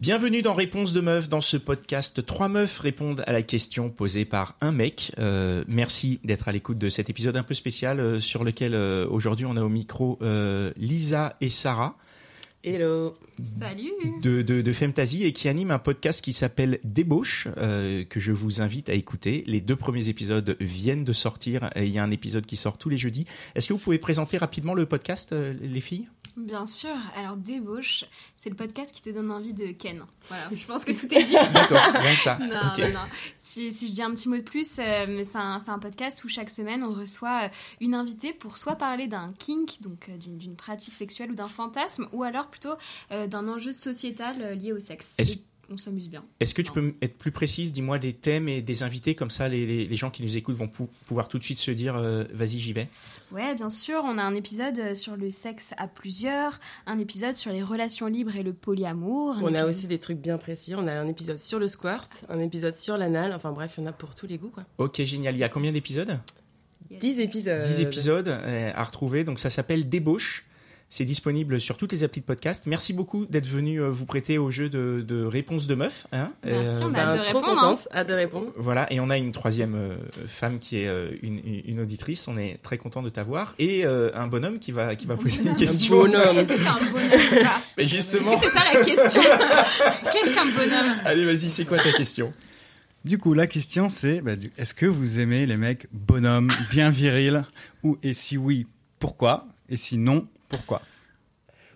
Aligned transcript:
Bienvenue 0.00 0.42
dans 0.42 0.54
Réponse 0.54 0.92
de 0.92 1.00
Meuf. 1.00 1.28
Dans 1.28 1.40
ce 1.40 1.56
podcast, 1.56 2.24
trois 2.24 2.48
meufs 2.48 2.78
répondent 2.78 3.24
à 3.26 3.32
la 3.32 3.42
question 3.42 3.90
posée 3.90 4.24
par 4.24 4.56
un 4.60 4.70
mec. 4.70 5.10
Euh, 5.18 5.64
merci 5.66 6.20
d'être 6.22 6.46
à 6.46 6.52
l'écoute 6.52 6.78
de 6.78 6.88
cet 6.88 7.10
épisode 7.10 7.36
un 7.36 7.42
peu 7.42 7.54
spécial 7.54 7.98
euh, 7.98 8.20
sur 8.20 8.44
lequel 8.44 8.74
euh, 8.74 9.08
aujourd'hui 9.08 9.44
on 9.44 9.56
a 9.56 9.62
au 9.62 9.68
micro 9.68 10.16
euh, 10.22 10.72
Lisa 10.76 11.36
et 11.40 11.48
Sarah. 11.48 11.96
Hello. 12.62 13.14
Salut 13.58 13.90
de, 14.22 14.42
de, 14.42 14.62
de 14.62 14.72
Femtasy 14.72 15.24
et 15.24 15.32
qui 15.32 15.48
anime 15.48 15.70
un 15.70 15.78
podcast 15.78 16.22
qui 16.22 16.32
s'appelle 16.32 16.78
Débauche, 16.84 17.48
euh, 17.56 18.04
que 18.04 18.20
je 18.20 18.30
vous 18.32 18.60
invite 18.60 18.88
à 18.88 18.94
écouter. 18.94 19.42
Les 19.46 19.60
deux 19.60 19.76
premiers 19.76 20.08
épisodes 20.08 20.56
viennent 20.60 21.04
de 21.04 21.12
sortir 21.12 21.70
et 21.74 21.86
il 21.86 21.90
y 21.92 21.98
a 21.98 22.04
un 22.04 22.10
épisode 22.10 22.46
qui 22.46 22.56
sort 22.56 22.78
tous 22.78 22.88
les 22.88 22.98
jeudis. 22.98 23.26
Est-ce 23.54 23.68
que 23.68 23.72
vous 23.72 23.78
pouvez 23.78 23.98
présenter 23.98 24.38
rapidement 24.38 24.74
le 24.74 24.86
podcast, 24.86 25.32
euh, 25.32 25.54
les 25.60 25.80
filles? 25.80 26.08
Bien 26.38 26.66
sûr, 26.66 26.94
alors 27.16 27.36
Débauche, 27.36 28.04
c'est 28.36 28.48
le 28.48 28.54
podcast 28.56 28.92
qui 28.94 29.02
te 29.02 29.10
donne 29.10 29.30
envie 29.30 29.52
de 29.52 29.72
Ken. 29.72 30.04
Voilà, 30.28 30.44
je 30.54 30.64
pense 30.66 30.84
que 30.84 30.92
tout 30.92 31.12
est 31.12 31.24
dit. 31.24 31.34
D'accord, 31.52 31.80
rien 31.94 32.14
que 32.14 32.20
ça. 32.20 32.38
Non, 32.40 32.70
Ok. 32.72 32.78
non, 32.78 32.92
non. 33.00 33.06
Si, 33.36 33.72
si 33.72 33.88
je 33.88 33.92
dis 33.94 34.02
un 34.02 34.10
petit 34.12 34.28
mot 34.28 34.36
de 34.36 34.42
plus, 34.42 34.78
euh, 34.78 35.06
mais 35.08 35.24
c'est 35.24 35.38
un, 35.38 35.58
podcast 35.80 36.22
où 36.24 36.28
chaque 36.28 36.50
semaine 36.50 36.82
on 36.84 36.92
reçoit 36.92 37.46
euh, 37.46 37.48
une 37.80 37.94
invitée 37.94 38.32
pour 38.32 38.56
soit 38.56 38.76
parler 38.76 39.08
d'un 39.08 39.32
kink, 39.38 39.80
donc 39.82 40.08
euh, 40.08 40.16
d'une 40.16 40.54
pratique 40.56 40.94
sexuelle 40.94 41.32
ou 41.32 41.34
d'un 41.34 41.48
fantasme, 41.48 42.06
ou 42.12 42.22
alors 42.22 42.48
plutôt 42.50 42.74
euh, 43.10 43.26
d'un 43.26 43.48
enjeu 43.48 43.72
sociétal 43.72 44.54
lié 44.58 44.72
au 44.72 44.78
sexe. 44.80 45.14
Est-ce- 45.18 45.38
on 45.70 45.76
s'amuse 45.76 46.08
bien. 46.08 46.24
Est-ce 46.40 46.54
que 46.54 46.62
tu 46.62 46.72
peux 46.72 46.94
être 47.02 47.18
plus 47.18 47.30
précise 47.32 47.72
Dis-moi 47.72 47.98
des 47.98 48.12
thèmes 48.14 48.48
et 48.48 48.62
des 48.62 48.82
invités, 48.82 49.14
comme 49.14 49.30
ça 49.30 49.48
les, 49.48 49.66
les, 49.66 49.86
les 49.86 49.96
gens 49.96 50.10
qui 50.10 50.22
nous 50.22 50.36
écoutent 50.36 50.56
vont 50.56 50.68
pou- 50.68 50.88
pouvoir 51.06 51.28
tout 51.28 51.38
de 51.38 51.44
suite 51.44 51.58
se 51.58 51.70
dire 51.70 51.96
euh, 51.96 52.24
vas-y, 52.32 52.58
j'y 52.58 52.72
vais. 52.72 52.88
Ouais, 53.32 53.54
bien 53.54 53.68
sûr, 53.70 54.00
on 54.04 54.16
a 54.18 54.22
un 54.22 54.34
épisode 54.34 54.78
euh, 54.78 54.94
sur 54.94 55.16
le 55.16 55.30
sexe 55.30 55.74
à 55.76 55.86
plusieurs, 55.88 56.60
un 56.86 56.98
épisode 56.98 57.36
sur 57.36 57.52
les 57.52 57.62
relations 57.62 58.06
libres 58.06 58.36
et 58.36 58.42
le 58.42 58.52
polyamour. 58.54 59.36
On 59.42 59.54
a 59.54 59.66
aussi 59.66 59.86
des 59.86 59.98
trucs 59.98 60.18
bien 60.18 60.38
précis. 60.38 60.74
On 60.74 60.86
a 60.86 60.92
un 60.92 61.08
épisode 61.08 61.38
sur 61.38 61.58
le 61.58 61.68
squirt, 61.68 62.24
un 62.28 62.40
épisode 62.40 62.74
sur 62.74 62.96
l'anal. 62.96 63.32
Enfin 63.34 63.52
bref, 63.52 63.74
il 63.76 63.82
y 63.82 63.84
en 63.84 63.90
a 63.90 63.92
pour 63.92 64.14
tous 64.14 64.26
les 64.26 64.38
goûts, 64.38 64.50
quoi. 64.50 64.64
Ok, 64.78 65.02
génial. 65.04 65.34
Il 65.36 65.38
y 65.38 65.44
a 65.44 65.48
combien 65.48 65.72
d'épisodes? 65.72 66.18
10 66.90 67.20
épisodes. 67.20 67.62
10 67.64 67.80
épisodes 67.82 68.28
euh, 68.28 68.72
à 68.74 68.82
retrouver. 68.84 69.22
Donc 69.24 69.38
ça 69.38 69.50
s'appelle 69.50 69.88
Débauche. 69.90 70.46
C'est 70.90 71.04
disponible 71.04 71.60
sur 71.60 71.76
toutes 71.76 71.92
les 71.92 72.02
applis 72.02 72.22
de 72.22 72.26
podcast. 72.26 72.62
Merci 72.66 72.94
beaucoup 72.94 73.26
d'être 73.26 73.46
venu 73.46 73.78
euh, 73.78 73.90
vous 73.90 74.06
prêter 74.06 74.38
au 74.38 74.50
jeu 74.50 74.70
de, 74.70 75.04
de 75.06 75.22
réponses 75.22 75.66
de 75.66 75.74
meufs. 75.74 76.06
hein. 76.12 76.30
Merci, 76.42 76.82
on 76.82 76.94
a 76.94 76.98
hâte 77.00 77.18
de 77.18 77.24
trop 77.24 77.38
répondre, 77.40 77.60
contente, 77.60 77.88
hâte 77.94 78.08
de 78.08 78.14
répondre. 78.14 78.46
Voilà, 78.56 78.90
et 78.90 78.98
on 78.98 79.10
a 79.10 79.18
une 79.18 79.32
troisième 79.32 79.74
euh, 79.74 79.96
femme 80.26 80.58
qui 80.58 80.78
est 80.78 80.88
euh, 80.88 81.10
une, 81.22 81.40
une 81.66 81.80
auditrice. 81.80 82.26
On 82.26 82.38
est 82.38 82.58
très 82.62 82.78
content 82.78 83.02
de 83.02 83.10
t'avoir. 83.10 83.54
Et 83.58 83.84
euh, 83.84 84.10
un 84.14 84.28
bonhomme 84.28 84.58
qui 84.60 84.72
va, 84.72 84.96
qui 84.96 85.04
va 85.06 85.16
poser 85.18 85.42
une 85.42 85.56
question. 85.56 85.94
bonhomme. 85.98 86.38
Est-ce 86.38 86.52
un 86.52 86.78
bonhomme 86.90 87.42
pas 87.44 87.60
Mais 87.76 87.84
Est-ce 87.84 87.94
justement, 87.94 88.34
que 88.34 88.46
c'est 88.46 88.50
ça 88.58 88.62
la 88.72 88.82
question 88.82 89.20
Qu'est-ce 90.12 90.34
qu'un 90.34 90.46
bonhomme 90.46 90.96
allez, 91.04 91.26
vas-y, 91.26 91.50
c'est 91.50 91.66
quoi 91.66 91.78
ta 91.82 91.92
question? 91.92 92.30
Du 93.04 93.18
coup, 93.18 93.34
la 93.34 93.46
question 93.46 93.90
c'est 93.90 94.22
bah, 94.22 94.32
est-ce 94.56 94.72
que 94.72 94.86
vous 94.86 95.18
aimez 95.18 95.44
les 95.44 95.58
mecs 95.58 95.86
bonhommes, 95.92 96.50
bien 96.70 96.88
virils? 96.88 97.44
Ou 97.82 97.98
et 98.02 98.14
si 98.14 98.38
oui, 98.38 98.66
pourquoi? 98.98 99.46
Et 99.68 99.76
si 99.76 99.98
non, 99.98 100.26
pourquoi? 100.48 100.82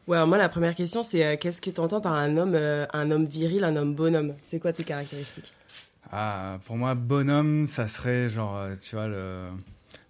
Ouais, 0.08 0.16
alors 0.16 0.26
moi, 0.28 0.38
la 0.38 0.48
première 0.48 0.74
question, 0.74 1.02
c'est 1.02 1.24
euh, 1.24 1.36
qu'est-ce 1.38 1.60
que 1.60 1.70
tu 1.70 1.80
entends 1.80 2.00
par 2.00 2.14
un 2.14 2.36
homme, 2.36 2.54
euh, 2.54 2.86
un 2.92 3.10
homme 3.10 3.24
viril, 3.24 3.62
un 3.64 3.76
homme 3.76 3.94
bonhomme? 3.94 4.34
C'est 4.42 4.58
quoi 4.58 4.72
tes 4.72 4.82
caractéristiques? 4.84 5.52
Ah, 6.10 6.58
pour 6.66 6.76
moi, 6.76 6.94
bonhomme, 6.94 7.66
ça 7.66 7.86
serait 7.88 8.28
genre, 8.28 8.56
euh, 8.56 8.74
tu 8.80 8.96
vois, 8.96 9.06
le, 9.06 9.48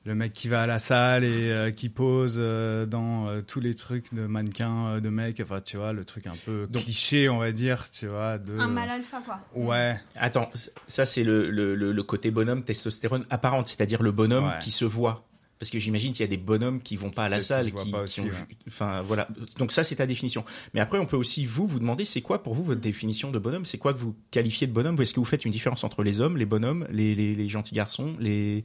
le 0.07 0.15
mec 0.15 0.33
qui 0.33 0.49
va 0.49 0.63
à 0.63 0.67
la 0.67 0.79
salle 0.79 1.25
et 1.25 1.51
euh, 1.53 1.71
qui 1.71 1.91
pose 1.91 2.37
euh, 2.39 2.87
dans 2.87 3.29
euh, 3.29 3.43
tous 3.43 3.61
les 3.61 3.75
trucs 3.75 4.15
de 4.15 4.27
mannequin, 4.27 4.87
euh, 4.95 5.01
de 5.01 5.11
mec, 5.11 5.41
enfin, 5.43 5.61
tu 5.61 5.77
vois, 5.77 5.93
le 5.93 6.05
truc 6.07 6.27
un 6.27 6.37
peu 6.47 6.67
Donc- 6.71 6.85
cliché, 6.85 7.29
on 7.29 7.39
va 7.39 7.53
dire, 7.53 7.91
tu 7.91 8.07
vois. 8.07 8.39
De... 8.39 8.59
Un 8.59 8.69
mal 8.69 8.89
alpha, 8.89 9.21
quoi. 9.25 9.41
Ouais, 9.55 10.01
Attends, 10.17 10.51
ça 10.87 11.05
c'est 11.05 11.23
le, 11.23 11.51
le, 11.51 11.75
le- 11.75 11.93
le 11.93 12.03
côté 12.03 12.31
bonhomme 12.31 12.65
testostérone 12.65 13.27
apparente, 13.29 13.69
c'est-à-dire 13.69 14.03
le 14.03 14.11
bonhomme 14.13 14.47
Ouais. 14.47 14.59
qui 14.63 14.71
se 14.71 14.87
voit. 14.87 15.25
Parce 15.63 15.71
que 15.71 15.79
j'imagine 15.79 16.11
qu'il 16.13 16.23
y 16.23 16.25
a 16.25 16.27
des 16.27 16.37
bonhommes 16.37 16.83
qui 16.83 16.97
vont 16.97 17.11
pas 17.13 17.23
à 17.27 17.29
la 17.29 17.39
salle, 17.39 17.71
qui, 17.71 17.79
ont- 17.95 18.01
ouais. 18.25 18.31
enfin 18.67 19.01
voilà. 19.03 19.29
Donc 19.59 19.71
ça 19.71 19.85
c'est 19.85 19.95
ta 19.95 20.07
définition. 20.07 20.45
Mais 20.75 20.81
après 20.81 20.99
on 20.99 21.07
peut 21.07 21.17
aussi 21.17 21.47
vous 21.47 21.69
vous 21.69 21.79
demander 21.79 22.05
c'est 22.05 22.21
quoi 22.21 22.43
pour 22.43 22.55
vous 22.55 22.65
votre 22.65 22.81
définition 22.81 23.31
de 23.31 23.39
bonhomme? 23.39 23.65
C'est 23.65 23.79
quoi 23.79 23.95
que 23.95 23.99
vous 24.01 24.17
qualifiez 24.33 24.67
de 24.67 24.73
bonhomme? 24.73 25.01
Est-ce 25.01 25.15
que 25.15 25.21
vous 25.21 25.25
faites 25.25 25.45
une 25.45 25.53
différence 25.53 25.85
entre 25.85 26.03
les 26.03 26.21
hommes, 26.21 26.37
les 26.37 26.47
bonhommes, 26.47 26.85
les, 26.91 27.15
les, 27.15 27.37
les 27.37 27.49
gentils 27.49 27.77
garçons, 27.77 28.17
les 28.19 28.65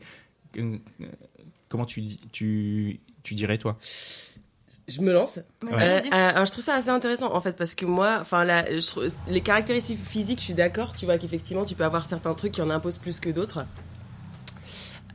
euh, 0.58 0.78
comment 1.70 1.86
tu 1.86 2.04
tu 2.32 3.00
tu 3.22 3.36
dirais 3.36 3.60
toi? 3.60 3.78
Je 4.88 5.02
me 5.02 5.14
lance. 5.14 5.38
Ouais. 5.64 5.72
Euh, 5.74 6.00
euh, 6.04 6.10
alors 6.12 6.46
je 6.48 6.52
trouve 6.52 6.64
ça 6.64 6.74
assez 6.74 6.90
intéressant 6.90 7.32
en 7.32 7.42
fait 7.42 7.56
parce 7.56 7.76
que 7.76 7.86
moi, 7.86 8.18
enfin 8.22 8.44
les 9.28 9.42
caractéristiques 9.42 10.00
physiques, 10.04 10.40
je 10.40 10.46
suis 10.46 10.54
d'accord. 10.56 10.96
Tu 10.96 11.06
vois 11.06 11.20
qu'effectivement, 11.20 11.64
tu 11.64 11.76
peux 11.76 11.84
avoir 11.86 12.08
certains 12.10 12.34
trucs 12.34 12.54
qui 12.54 12.62
en 12.64 12.72
imposent 12.72 12.98
plus 12.98 13.20
que 13.20 13.30
d'autres. 13.30 13.66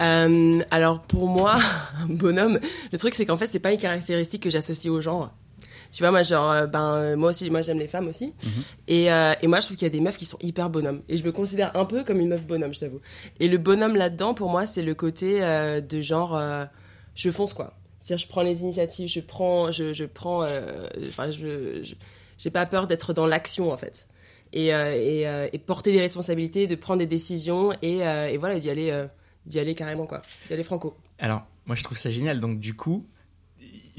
Euh, 0.02 0.60
alors 0.70 1.00
pour 1.02 1.28
moi, 1.28 1.56
bonhomme, 2.08 2.58
le 2.92 2.98
truc 2.98 3.14
c'est 3.14 3.24
qu'en 3.24 3.36
fait 3.36 3.48
c'est 3.48 3.60
pas 3.60 3.72
une 3.72 3.80
caractéristique 3.80 4.42
que 4.42 4.50
j'associe 4.50 4.92
au 4.92 5.00
genre. 5.00 5.32
Tu 5.92 6.02
vois 6.02 6.10
moi 6.10 6.22
genre 6.22 6.50
euh, 6.50 6.66
ben 6.66 6.94
euh, 6.94 7.16
moi 7.16 7.30
aussi 7.30 7.50
moi 7.50 7.60
j'aime 7.60 7.78
les 7.78 7.86
femmes 7.86 8.08
aussi 8.08 8.32
et, 8.88 9.12
euh, 9.12 9.34
et 9.42 9.46
moi 9.46 9.60
je 9.60 9.66
trouve 9.66 9.76
qu'il 9.76 9.84
y 9.84 9.90
a 9.90 9.92
des 9.92 10.00
meufs 10.00 10.16
qui 10.16 10.24
sont 10.24 10.38
hyper 10.40 10.70
bonhommes 10.70 11.02
et 11.06 11.18
je 11.18 11.24
me 11.24 11.32
considère 11.32 11.76
un 11.76 11.84
peu 11.84 12.02
comme 12.02 12.18
une 12.18 12.28
meuf 12.28 12.46
bonhomme 12.46 12.72
je 12.72 12.80
t'avoue. 12.80 13.00
Et 13.40 13.48
le 13.48 13.58
bonhomme 13.58 13.94
là-dedans 13.94 14.32
pour 14.32 14.48
moi 14.48 14.64
c'est 14.64 14.80
le 14.80 14.94
côté 14.94 15.42
euh, 15.42 15.82
de 15.82 16.00
genre 16.00 16.40
je 17.14 17.30
fonce 17.30 17.52
quoi. 17.52 17.74
C'est-à-dire 18.00 18.24
je 18.24 18.28
prends 18.28 18.42
les 18.42 18.62
initiatives, 18.62 19.06
je 19.08 19.20
prends 19.20 19.70
je, 19.70 19.92
je 19.92 20.04
prends 20.06 20.46
enfin 21.08 21.30
je 21.30 21.82
j'ai 22.38 22.50
pas 22.50 22.64
peur 22.64 22.86
d'être 22.86 23.12
dans 23.12 23.26
l'action 23.26 23.70
en 23.70 23.76
fait. 23.76 24.06
Et, 24.54 24.68
et, 24.68 25.26
et 25.52 25.58
porter 25.58 25.92
des 25.92 26.00
responsabilités, 26.00 26.66
de 26.66 26.74
prendre 26.74 27.00
des 27.00 27.06
décisions 27.06 27.72
et, 27.82 27.98
et 27.98 28.38
voilà 28.38 28.58
d'y 28.58 28.70
aller 28.70 29.06
d'y 29.46 29.58
aller 29.58 29.74
carrément 29.74 30.06
quoi. 30.06 30.22
D'y 30.46 30.52
aller 30.52 30.64
franco. 30.64 30.96
Alors 31.18 31.46
moi 31.66 31.76
je 31.76 31.84
trouve 31.84 31.98
ça 31.98 32.10
génial. 32.10 32.40
Donc 32.40 32.58
du 32.58 32.74
coup 32.74 33.06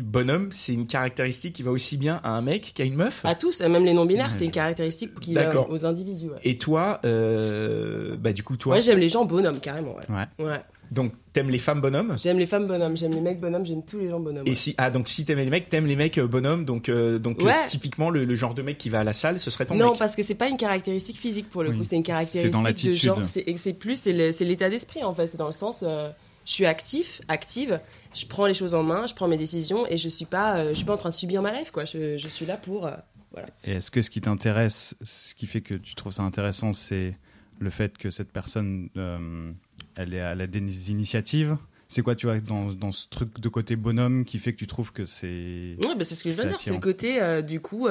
bonhomme 0.01 0.47
c'est 0.51 0.73
une 0.73 0.87
caractéristique 0.87 1.53
qui 1.53 1.61
va 1.63 1.71
aussi 1.71 1.97
bien 1.97 2.19
à 2.23 2.31
un 2.35 2.41
mec 2.41 2.71
qu'à 2.73 2.83
une 2.83 2.95
meuf. 2.95 3.23
À 3.23 3.35
tous, 3.35 3.61
même 3.61 3.85
les 3.85 3.93
non-binaires, 3.93 4.33
c'est 4.33 4.45
une 4.45 4.51
caractéristique 4.51 5.19
qui 5.19 5.33
va 5.35 5.69
aux 5.69 5.85
individus. 5.85 6.29
Ouais. 6.29 6.39
Et 6.43 6.57
toi, 6.57 6.99
euh, 7.05 8.15
bah 8.17 8.33
du 8.33 8.43
coup 8.43 8.57
toi, 8.57 8.75
Moi, 8.75 8.79
j'aime 8.79 8.99
les 8.99 9.09
gens 9.09 9.25
bonhommes, 9.25 9.59
carrément. 9.59 9.95
Ouais. 9.95 10.15
ouais. 10.39 10.45
ouais. 10.45 10.61
donc 10.91 11.13
t'aimes 11.31 11.49
les 11.49 11.57
femmes 11.57 11.81
bonhommes? 11.81 12.15
J'aime 12.21 12.37
les 12.39 12.45
femmes 12.45 12.67
bonhommes, 12.67 12.95
j'aime 12.97 13.13
les 13.13 13.21
mecs 13.21 13.39
bonhommes, 13.39 13.65
j'aime 13.65 13.83
tous 13.85 13.99
les 13.99 14.09
gens 14.09 14.19
bonhommes. 14.19 14.47
Et 14.47 14.55
si 14.55 14.73
ah 14.77 14.89
donc 14.91 15.09
si 15.09 15.25
t'aimes 15.25 15.39
les 15.39 15.49
mecs, 15.49 15.69
t'aimes 15.69 15.85
les 15.87 15.95
mecs 15.95 16.17
euh, 16.17 16.27
bonhommes, 16.27 16.65
donc 16.65 16.89
euh, 16.89 17.19
donc 17.19 17.39
euh, 17.41 17.45
Ouais. 17.45 17.67
typiquement 17.67 18.09
le, 18.09 18.25
le 18.25 18.35
genre 18.35 18.53
de 18.53 18.61
mec 18.61 18.77
qui 18.77 18.89
va 18.89 18.99
à 18.99 19.03
la 19.03 19.13
salle, 19.13 19.39
ce 19.39 19.49
serait 19.51 19.65
ton 19.65 19.75
Non, 19.75 19.91
mec? 19.91 19.99
parce 19.99 20.15
que 20.15 20.23
c'est 20.23 20.35
pas 20.35 20.47
une 20.49 20.57
caractéristique 20.57 21.17
physique 21.17 21.49
pour 21.49 21.63
le 21.63 21.69
Oui. 21.71 21.77
coup, 21.77 21.83
c'est 21.83 21.95
une 21.95 22.01
dans 22.03 22.07
caractéristique 22.07 22.89
de 22.91 22.95
genre. 22.95 23.19
C'est 23.27 23.43
et 23.47 23.55
c'est 23.55 23.73
plus, 23.73 23.95
c'est 23.99 24.11
l'état 24.45 24.69
d'esprit 24.69 25.03
en 25.03 25.13
fait. 25.13 25.27
C'est 25.27 25.37
dans 25.37 25.45
le 25.47 25.51
sens, 25.51 25.83
euh, 25.85 26.09
je 26.45 26.51
suis 26.51 26.65
actif, 26.65 27.21
active, 27.27 27.79
je 28.13 28.25
prends 28.25 28.45
les 28.45 28.53
choses 28.53 28.73
en 28.75 28.83
main, 28.83 29.05
je 29.07 29.13
prends 29.13 29.27
mes 29.27 29.37
décisions 29.37 29.87
et 29.87 29.97
je 29.97 30.09
suis 30.09 30.25
pas, 30.25 30.57
euh, 30.57 30.69
je 30.69 30.73
suis 30.73 30.85
pas 30.85 30.93
en 30.93 30.97
train 30.97 31.09
de 31.09 31.13
subir 31.13 31.41
ma 31.41 31.51
life 31.57 31.71
quoi. 31.71 31.85
Je, 31.85 32.17
je 32.17 32.27
suis 32.27 32.45
là 32.45 32.57
pour. 32.57 32.85
euh, 32.87 32.91
voilà. 33.31 33.47
Et 33.63 33.71
est-ce 33.73 33.89
que 33.91 34.01
ce 34.01 34.09
qui 34.09 34.21
t'intéresse, 34.21 34.95
ce 35.03 35.33
qui 35.33 35.47
fait 35.47 35.61
que 35.61 35.73
tu 35.73 35.95
trouves 35.95 36.13
ça 36.13 36.23
intéressant, 36.23 36.73
c'est 36.73 37.17
le 37.59 37.69
fait 37.69 37.97
que 37.97 38.11
cette 38.11 38.31
personne, 38.31 38.89
euh, 38.97 39.51
elle, 39.95 40.13
est, 40.13 40.17
elle 40.17 40.41
a 40.41 40.47
des 40.47 40.91
initiatives 40.91 41.57
C'est 41.87 42.01
quoi, 42.01 42.15
tu 42.15 42.25
vois, 42.27 42.39
dans, 42.41 42.73
dans 42.73 42.91
ce 42.91 43.07
truc 43.07 43.39
de 43.39 43.49
côté 43.49 43.75
bonhomme 43.75 44.25
qui 44.25 44.37
fait 44.37 44.51
que 44.53 44.57
tu 44.57 44.67
trouves 44.67 44.91
que 44.91 45.05
c'est. 45.05 45.75
Ouais, 45.81 45.95
bah, 45.97 46.03
c'est 46.03 46.15
ce 46.15 46.23
que 46.23 46.31
je 46.31 46.35
C'est 46.35 46.47
dire. 46.47 46.59
C'est 46.59 46.71
le 46.71 46.79
côté, 46.79 47.41
du 47.43 47.59
coup, 47.59 47.87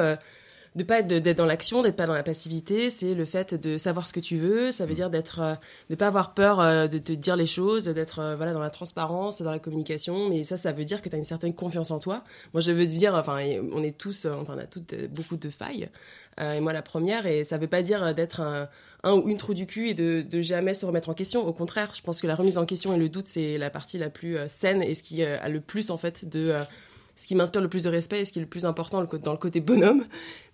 de 0.75 0.83
pas 0.83 1.03
d'être 1.03 1.37
dans 1.37 1.47
l'action, 1.47 1.83
d'être 1.83 1.97
pas 1.97 2.07
dans 2.07 2.15
la 2.15 2.23
passivité. 2.23 2.91
C'est 2.91 3.15
le 3.15 3.25
fait 3.25 3.55
de 3.55 3.77
savoir 3.77 4.07
ce 4.07 4.13
que 4.13 4.21
tu 4.21 4.37
veux. 4.37 4.71
Ça 4.71 4.87
veut 4.87 4.95
dire 4.95 5.11
d'être, 5.11 5.41
euh, 5.41 5.55
de 5.91 5.95
pas 5.95 6.07
avoir 6.07 6.35
peur 6.35 6.61
euh, 6.61 6.87
de 6.87 6.99
te 6.99 7.13
dire 7.13 7.37
les 7.37 7.47
choses, 7.47 7.85
d'être 7.85 8.21
euh, 8.21 8.37
voilà 8.37 8.53
dans 8.53 8.61
la 8.61 8.71
transparence, 8.71 9.43
dans 9.43 9.51
la 9.51 9.59
communication. 9.59 10.29
Mais 10.29 10.45
ça, 10.45 10.57
ça 10.57 10.73
veut 10.73 10.85
dire 10.85 11.03
que 11.03 11.09
tu 11.09 11.15
as 11.15 11.19
une 11.19 11.25
certaine 11.25 11.55
confiance 11.55 11.91
en 11.91 11.99
toi. 11.99 12.25
Moi, 12.55 12.61
je 12.61 12.73
veux 12.73 12.87
dire, 12.87 13.15
enfin, 13.15 13.39
on 13.73 13.83
est 13.83 13.97
tous, 13.97 14.27
enfin, 14.27 14.55
on 14.57 14.59
a 14.59 14.67
toutes 14.67 14.95
beaucoup 15.11 15.37
de 15.37 15.51
failles. 15.51 15.89
Euh, 16.41 16.55
et 16.55 16.61
moi, 16.61 16.73
la 16.73 16.83
première. 16.83 17.27
Et 17.27 17.45
ça 17.45 17.59
veut 17.59 17.69
pas 17.69 17.83
dire 17.83 18.15
d'être 18.15 18.41
un, 18.41 18.69
un 19.05 19.15
ou 19.15 19.29
une 19.29 19.39
trou 19.39 19.55
du 19.55 19.67
cul 19.67 19.89
et 19.89 19.95
de, 19.95 20.23
de 20.23 20.41
jamais 20.41 20.75
se 20.75 20.87
remettre 20.87 21.09
en 21.09 21.15
question. 21.15 21.47
Au 21.47 21.53
contraire, 21.53 21.91
je 21.95 22.03
pense 22.03 22.21
que 22.21 22.27
la 22.27 22.35
remise 22.35 22.59
en 22.59 22.67
question 22.67 22.95
et 22.95 22.99
le 22.99 23.09
doute, 23.09 23.27
c'est 23.27 23.59
la 23.59 23.71
partie 23.71 23.99
la 23.99 24.11
plus 24.11 24.37
euh, 24.37 24.49
saine 24.49 24.83
et 24.83 24.95
ce 24.95 25.03
qui 25.03 25.23
euh, 25.23 25.41
a 25.41 25.49
le 25.49 25.61
plus 25.61 25.91
en 25.91 25.97
fait 25.97 26.29
de 26.29 26.51
euh, 26.51 26.63
ce 27.17 27.27
qui 27.27 27.35
m'inspire 27.35 27.61
le 27.61 27.69
plus 27.69 27.85
de 27.85 27.89
respect 27.89 28.21
et 28.21 28.25
ce 28.25 28.33
qui 28.33 28.39
est 28.39 28.43
le 28.43 28.49
plus 28.49 28.65
important 28.65 29.03
dans 29.03 29.33
le 29.33 29.39
côté 29.39 29.61
bonhomme. 29.61 30.05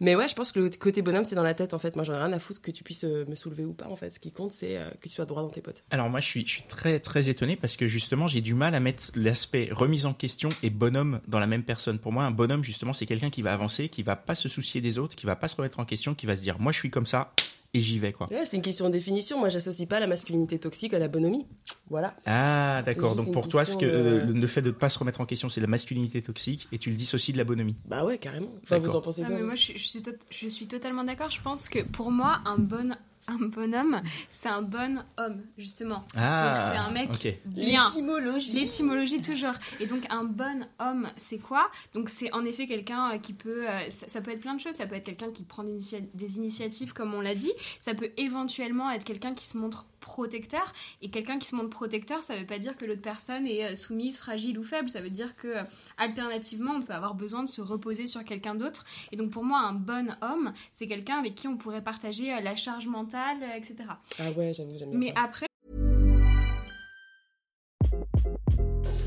Mais 0.01 0.17
ouais, 0.17 0.29
je 0.29 0.35
pense 0.35 0.53
que 0.53 0.61
le 0.61 0.71
côté 0.71 1.03
bonhomme, 1.03 1.25
c'est 1.25 1.37
dans 1.37 1.43
la 1.43 1.55
tête 1.55 1.75
en 1.75 1.79
fait. 1.79 1.97
Moi, 1.97 2.05
j'en 2.05 2.15
ai 2.15 2.19
rien 2.19 2.33
à 2.33 2.39
foutre 2.39 2.61
que 2.61 2.71
tu 2.71 2.85
puisses 2.85 3.05
euh, 3.05 3.25
me 3.27 3.35
soulever 3.35 3.65
ou 3.65 3.73
pas 3.73 3.89
en 3.89 3.97
fait. 3.97 4.11
Ce 4.11 4.21
qui 4.21 4.33
compte, 4.33 4.53
c'est 4.53 4.77
euh, 4.77 4.91
que 5.01 5.09
tu 5.09 5.15
sois 5.15 5.25
droit 5.25 5.43
dans 5.43 5.49
tes 5.49 5.61
potes. 5.61 5.85
Alors 5.91 6.11
moi 6.11 6.21
je 6.21 6.27
suis, 6.27 6.47
je 6.47 6.53
suis 6.53 6.63
très 6.63 7.01
très 7.01 7.29
étonné 7.29 7.57
parce 7.57 7.77
que 7.77 7.87
justement 7.87 8.27
j'ai 8.27 8.41
du 8.41 8.55
mal 8.55 8.75
à 8.75 8.81
mettre 8.81 9.11
l'aspect 9.15 9.69
remise 9.71 10.07
en 10.07 10.15
question 10.15 10.49
et 10.63 10.71
bonhomme 10.71 11.21
dans 11.29 11.39
la 11.39 11.47
même 11.47 11.63
personne. 11.63 11.99
Pour 11.99 12.13
moi 12.13 12.25
un 12.25 12.31
bonhomme 12.31 12.65
justement 12.65 12.93
c'est 12.93 13.07
quelqu'un 13.07 13.31
qui 13.31 13.43
va 13.43 13.53
avancer, 13.53 13.89
qui 13.89 14.03
va 14.03 14.17
pas 14.17 14.35
se 14.35 14.49
soucier 14.49 14.81
des 14.81 14.99
autres, 14.99 15.17
qui 15.17 15.27
va 15.27 15.37
pas 15.37 15.49
se 15.49 15.57
remettre 15.57 15.81
en 15.81 15.85
question, 15.85 16.15
qui 16.15 16.27
va 16.27 16.37
se 16.37 16.43
dire 16.43 16.59
moi 16.59 16.73
je 16.73 16.79
suis 16.79 16.91
comme 16.91 17.07
ça 17.07 17.33
et 17.75 17.81
j'y 17.81 17.99
vais 17.99 18.13
quoi. 18.13 18.29
Ouais, 18.31 18.45
c'est 18.45 18.57
une 18.57 18.63
question 18.63 18.87
de 18.87 18.93
définition. 18.93 19.39
Moi, 19.39 19.49
j'associe 19.51 19.87
pas 19.89 20.01
la 20.01 20.07
masculinité 20.07 20.59
toxique 20.59 20.95
à 20.95 20.99
la 20.99 21.09
bonhomie. 21.09 21.47
Voilà. 21.91 22.15
Ah 22.27 22.83
d'accord 22.85 23.15
donc 23.15 23.33
pour 23.33 23.49
toi 23.49 23.65
ce 23.65 23.77
que 23.77 23.85
de- 23.87 23.91
euh, 23.91 24.25
le 24.27 24.47
fait 24.47 24.63
de 24.63 24.71
pas 24.71 24.89
se 24.89 24.99
remettre 24.99 25.21
en 25.21 25.27
question 25.27 25.49
c'est 25.49 25.61
la 25.61 25.67
masculinité 25.67 26.21
toxique 26.23 26.69
et 26.73 26.79
tu 26.79 26.91
le 26.91 26.97
dissocies 26.97 27.33
de 27.33 27.39
la 27.39 27.45
bonhomie. 27.45 27.77
Bah 27.87 28.05
ouais, 28.05 28.19
carrément. 28.19 28.49
Enfin, 28.63 28.79
vous 28.79 28.95
en 28.95 29.01
pensez 29.01 29.23
Ah, 29.23 29.27
quoi 29.27 29.35
mais 29.37 29.41
vous 29.43 29.47
moi, 29.47 29.55
je, 29.55 29.73
je 29.75 29.79
suis 29.87 30.03
tot- 30.03 30.13
je 30.31 30.49
suis 30.49 30.67
totalement 30.67 31.05
d'accord. 31.05 31.31
Je 31.31 31.41
pense 31.43 31.69
que 31.69 31.83
pour 31.83 32.11
moi, 32.11 32.41
un 32.47 32.59
bon, 32.59 32.95
un 33.29 33.39
bonhomme, 33.47 34.03
c'est 34.31 34.49
un 34.49 34.63
bon 34.63 35.03
homme, 35.17 35.43
justement. 35.57 36.05
Ah 36.17 36.71
c'est 36.73 36.79
un 36.79 36.91
mec 36.91 37.41
bien. 37.45 37.85
L'étymologie. 37.85 38.53
L'étymologie 38.59 39.23
toujours. 39.23 39.53
Et 39.81 39.87
donc 39.87 40.05
un 40.11 40.25
bon 40.25 40.67
homme, 40.79 41.09
c'est 41.17 41.39
quoi? 41.39 41.71
Donc 41.95 42.09
c'est 42.09 42.33
en 42.33 42.45
effet 42.45 42.67
quelqu'un 42.67 43.13
euh, 43.13 43.19
qui 43.19 43.35
peut, 43.35 43.69
euh, 43.69 43.89
ça, 43.91 44.09
ça 44.09 44.21
peut 44.21 44.31
être 44.33 44.41
plein 44.41 44.55
de 44.55 44.61
choses. 44.61 44.75
Ça 44.75 44.87
peut 44.87 44.95
être 44.97 45.05
quelqu'un 45.05 45.31
qui 45.31 45.45
prend 45.45 45.63
des, 45.63 45.73
initia- 45.79 46.09
des 46.15 46.37
initiatives, 46.39 46.93
comme 46.93 47.15
on 47.15 47.21
l'a 47.21 47.35
dit. 47.35 47.53
Ça 47.79 47.95
peut 47.95 48.11
éventuellement 48.17 48.91
être 48.91 49.05
quelqu'un 49.05 49.35
qui 49.35 49.47
se 49.47 49.57
montre 49.57 49.85
protecteur. 50.09 50.73
Et 51.03 51.11
quelqu'un 51.11 51.39
qui 51.39 51.47
se 51.47 51.55
montre 51.55 51.69
protecteur, 51.69 52.23
ça 52.23 52.35
veut 52.35 52.47
pas 52.47 52.59
dire 52.59 52.77
que 52.77 52.87
l'autre 52.87 53.03
personne 53.03 53.47
est 53.47 53.65
euh, 53.65 53.75
soumise, 53.75 54.17
fragile 54.17 54.59
ou 54.59 54.65
faible. 54.65 54.89
Ça 54.89 55.01
veut 55.03 55.11
dire 55.11 55.37
que 55.37 55.49
euh, 55.49 55.63
alternativement, 55.99 56.73
on 56.77 56.83
peut 56.83 56.95
avoir 56.95 57.15
besoin 57.15 57.43
de 57.43 57.49
se 57.49 57.61
reposer 57.61 58.07
sur 58.07 58.25
quelqu'un 58.25 58.55
d'autre. 58.55 58.85
Et 59.13 59.17
donc 59.17 59.31
pour 59.31 59.45
moi, 59.45 59.61
un 59.61 59.75
bon 59.75 60.17
homme, 60.23 60.53
c'est 60.73 60.87
quelqu'un 60.87 61.19
avec 61.19 61.35
qui 61.35 61.47
on 61.47 61.57
pourrait 61.59 61.85
partager 61.85 62.33
euh, 62.33 62.41
la 62.41 62.57
charge 62.57 62.87
mentale, 62.87 63.39
etc. 63.55 63.77
Ah 64.19 64.31
ouais, 64.33 64.53
j'aime 64.55 64.73
bien 64.73 64.87
Mais 64.93 65.13
ça. 65.15 65.23
après, 65.25 65.47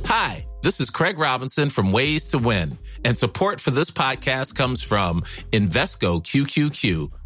Hi, 0.05 0.45
this 0.61 0.79
is 0.81 0.89
Craig 0.89 1.17
Robinson 1.17 1.69
from 1.69 1.93
Ways 1.93 2.27
to 2.31 2.37
Win, 2.37 2.77
and 3.05 3.17
support 3.17 3.61
for 3.61 3.71
this 3.71 3.89
podcast 3.91 4.55
comes 4.55 4.83
from 4.83 5.23
Invesco 5.53 6.21
QQQ, 6.21 7.09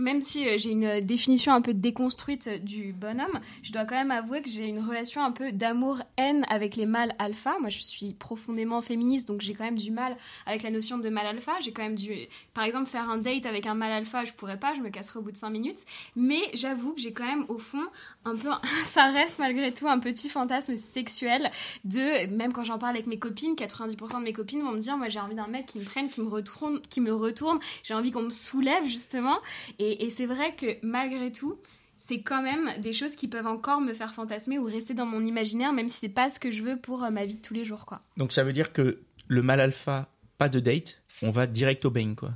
même 0.00 0.22
si 0.22 0.48
euh, 0.48 0.58
j'ai 0.58 0.70
une 0.70 0.84
euh, 0.84 1.00
définition 1.00 1.52
un 1.52 1.60
peu 1.60 1.74
déconstruite 1.74 2.48
euh, 2.48 2.58
du 2.58 2.92
bonhomme, 2.92 3.40
je 3.62 3.72
dois 3.72 3.84
quand 3.84 3.94
même 3.94 4.10
avouer 4.10 4.42
que 4.42 4.48
j'ai 4.48 4.66
une 4.66 4.80
relation 4.80 5.22
un 5.22 5.30
peu 5.30 5.52
d'amour-haine 5.52 6.44
avec 6.48 6.76
les 6.76 6.86
mâles 6.86 7.14
alpha. 7.18 7.56
Moi, 7.60 7.68
je 7.68 7.78
suis 7.78 8.14
profondément 8.14 8.80
féministe, 8.80 9.28
donc 9.28 9.40
j'ai 9.40 9.54
quand 9.54 9.64
même 9.64 9.78
du 9.78 9.90
mal 9.90 10.16
avec 10.46 10.62
la 10.62 10.70
notion 10.70 10.98
de 10.98 11.08
mâle 11.08 11.26
alpha. 11.26 11.52
J'ai 11.60 11.72
quand 11.72 11.82
même 11.82 11.94
dû, 11.94 12.12
par 12.54 12.64
exemple, 12.64 12.86
faire 12.86 13.08
un 13.08 13.18
date 13.18 13.46
avec 13.46 13.66
un 13.66 13.74
mâle 13.74 13.92
alpha, 13.92 14.24
je 14.24 14.32
pourrais 14.32 14.58
pas, 14.58 14.74
je 14.74 14.80
me 14.80 14.88
casserais 14.88 15.18
au 15.18 15.22
bout 15.22 15.32
de 15.32 15.36
5 15.36 15.50
minutes. 15.50 15.84
Mais 16.16 16.40
j'avoue 16.54 16.92
que 16.94 17.00
j'ai 17.00 17.12
quand 17.12 17.26
même, 17.26 17.44
au 17.48 17.58
fond, 17.58 17.86
un 18.24 18.36
peu, 18.36 18.48
ça 18.84 19.10
reste 19.10 19.38
malgré 19.38 19.72
tout 19.72 19.88
un 19.88 19.98
petit 19.98 20.28
fantasme 20.28 20.76
sexuel 20.76 21.50
de, 21.84 22.26
même 22.34 22.52
quand 22.52 22.64
j'en 22.64 22.78
parle 22.78 22.94
avec 22.94 23.06
mes 23.06 23.18
copines, 23.18 23.54
90% 23.54 24.18
de 24.18 24.24
mes 24.24 24.32
copines 24.32 24.62
vont 24.62 24.72
me 24.72 24.80
dire, 24.80 24.96
moi 24.96 25.08
j'ai 25.08 25.20
envie 25.20 25.34
d'un 25.34 25.46
mec 25.46 25.66
qui 25.66 25.78
me 25.78 25.84
prenne, 25.84 26.08
qui 26.08 26.20
me 26.20 26.28
retourne, 26.28 26.80
qui 26.82 27.00
me 27.00 27.12
retourne, 27.12 27.58
j'ai 27.82 27.94
envie 27.94 28.10
qu'on 28.10 28.22
me 28.22 28.30
soulève 28.30 28.84
justement. 28.86 29.38
Et, 29.78 30.10
c'est 30.10 30.26
vrai 30.26 30.54
que 30.54 30.76
malgré 30.82 31.30
tout, 31.30 31.56
c'est 31.96 32.20
quand 32.20 32.42
même 32.42 32.70
des 32.78 32.92
choses 32.92 33.14
qui 33.14 33.28
peuvent 33.28 33.46
encore 33.46 33.80
me 33.80 33.92
faire 33.92 34.12
fantasmer 34.12 34.58
ou 34.58 34.64
rester 34.64 34.94
dans 34.94 35.06
mon 35.06 35.24
imaginaire, 35.24 35.72
même 35.72 35.88
si 35.88 35.98
c'est 35.98 36.08
pas 36.08 36.30
ce 36.30 36.40
que 36.40 36.50
je 36.50 36.62
veux 36.62 36.76
pour 36.76 37.04
euh, 37.04 37.10
ma 37.10 37.24
vie 37.24 37.34
de 37.34 37.40
tous 37.40 37.54
les 37.54 37.64
jours, 37.64 37.86
quoi. 37.86 38.00
Donc 38.16 38.32
ça 38.32 38.42
veut 38.42 38.52
dire 38.52 38.72
que 38.72 38.98
le 39.28 39.42
mal 39.42 39.60
alpha 39.60 40.08
pas 40.40 40.48
de 40.48 40.58
date, 40.58 41.02
on 41.22 41.28
va 41.28 41.46
direct 41.46 41.84
au 41.84 41.90
bang 41.90 42.14
quoi. 42.14 42.30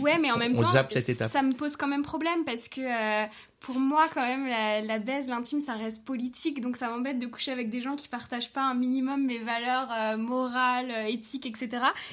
Ouais, 0.00 0.18
mais 0.18 0.32
en 0.32 0.36
même 0.36 0.56
On 0.58 0.62
temps, 0.62 0.72
zappe 0.72 0.90
cette 0.92 1.08
étape. 1.08 1.30
ça 1.30 1.42
me 1.42 1.52
pose 1.52 1.76
quand 1.76 1.86
même 1.86 2.02
problème 2.02 2.44
parce 2.44 2.68
que 2.68 2.80
euh, 2.80 3.26
pour 3.60 3.78
moi, 3.78 4.06
quand 4.12 4.26
même, 4.26 4.48
la, 4.48 4.80
la 4.80 4.98
baise, 4.98 5.28
l'intime, 5.28 5.60
ça 5.60 5.74
reste 5.74 6.04
politique. 6.04 6.60
Donc 6.60 6.76
ça 6.76 6.88
m'embête 6.90 7.20
de 7.20 7.26
coucher 7.26 7.52
avec 7.52 7.70
des 7.70 7.80
gens 7.80 7.94
qui 7.94 8.08
partagent 8.08 8.52
pas 8.52 8.62
un 8.62 8.74
minimum 8.74 9.24
mes 9.24 9.38
valeurs 9.38 9.88
euh, 9.92 10.16
morales, 10.16 10.90
euh, 10.90 11.04
éthiques, 11.06 11.46
etc. 11.46 11.68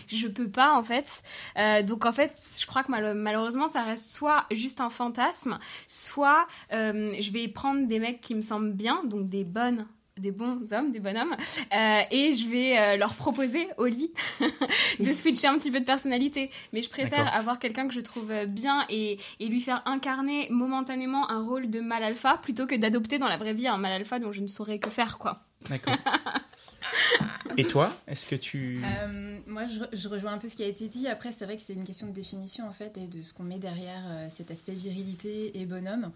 Je 0.08 0.28
peux 0.28 0.48
pas, 0.50 0.74
en 0.78 0.84
fait. 0.84 1.24
Euh, 1.58 1.82
donc 1.82 2.06
en 2.06 2.12
fait, 2.12 2.32
je 2.60 2.66
crois 2.68 2.84
que 2.84 2.92
mal- 2.92 3.16
malheureusement, 3.16 3.68
ça 3.68 3.82
reste 3.82 4.12
soit 4.12 4.46
juste 4.52 4.82
un 4.82 4.92
fantasme, 4.92 5.58
soit 5.88 6.46
je 6.72 7.32
vais 7.32 7.48
prendre 7.48 7.88
des 7.88 7.98
mecs 7.98 8.22
qui 8.22 8.36
me 8.36 8.42
semblent 8.42 8.74
bien, 8.74 9.04
donc 9.06 9.30
des 9.30 9.46
bonnes 9.46 9.88
des 10.18 10.32
bons 10.32 10.72
hommes, 10.72 10.92
des 10.92 11.00
bonhommes, 11.00 11.36
euh, 11.74 12.02
et 12.12 12.34
je 12.34 12.48
vais 12.48 12.78
euh, 12.78 12.98
leur 12.98 13.16
proposer 13.16 13.68
au 13.78 13.86
lit 13.86 14.12
de 15.00 15.14
switcher 15.14 15.48
un 15.48 15.58
petit 15.58 15.72
peu 15.72 15.80
de 15.80 15.86
personnalité. 15.86 16.52
Mais 16.72 16.82
je 16.82 16.90
préfère 16.90 17.34
avoir 17.36 17.60
quelqu'un 17.60 17.88
que 17.88 17.94
je 17.94 18.00
trouve 18.00 18.30
euh, 18.32 18.46
bien 18.46 18.86
et, 18.90 19.18
et 19.40 19.48
lui 19.48 19.62
faire 19.62 19.82
incarner 19.86 20.48
momentanément 20.50 21.30
un 21.32 21.42
rôle 21.44 21.70
de 21.70 21.80
mal 21.80 22.04
alpha 22.04 22.38
plutôt 22.38 22.68
que 22.68 22.76
d'adopter 22.76 23.18
dans 23.18 23.28
la 23.28 23.38
vraie 23.38 23.54
vie 23.54 23.68
un 23.68 23.78
mal 23.78 23.92
alpha 23.92 24.20
dont 24.20 24.32
je 24.32 24.42
ne 24.42 24.48
saurais 24.48 24.80
que 24.80 24.90
faire, 24.90 25.18
quoi. 25.18 25.36
D'accord. 25.70 25.96
Et 27.58 27.66
toi, 27.66 27.92
est-ce 28.14 28.28
que 28.28 28.36
tu 28.36 28.80
Euh, 28.84 29.40
moi, 29.48 29.66
je, 29.66 29.80
re- 29.80 29.90
je 29.92 30.08
rejoins 30.08 30.34
un 30.34 30.38
peu 30.38 30.48
ce 30.48 30.56
qui 30.56 30.62
a 30.62 30.68
été 30.68 30.88
dit. 30.88 31.08
Après, 31.08 31.32
c'est 31.32 31.46
vrai 31.46 31.58
que 31.58 31.64
c'est 31.66 31.74
une 31.74 31.84
question 31.84 32.06
de 32.06 32.12
définition, 32.12 32.68
en 32.68 32.72
fait, 32.72 32.96
et 32.96 33.08
de 33.08 33.24
ce 33.24 33.34
qu'on 33.34 33.42
met 33.42 33.58
derrière 33.58 34.04
euh, 34.06 34.28
cet 34.30 34.52
aspect 34.52 34.76
virilité 34.76 35.60
et 35.60 35.66
bonhomme. 35.66 36.12